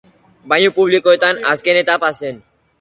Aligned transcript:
Bainu 0.53 0.71
publikoetako 0.77 1.47
azken 1.53 1.81
etapa 1.85 2.13
zen. 2.25 2.45